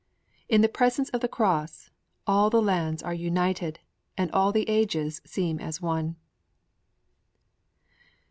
[0.49, 1.91] In the presence of the Cross
[2.25, 3.77] all the lands are united
[4.17, 6.15] and all the ages seem as one.